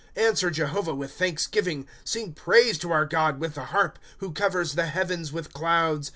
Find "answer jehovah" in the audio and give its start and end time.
0.29-0.95